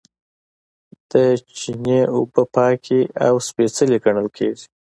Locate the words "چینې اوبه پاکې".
1.57-2.99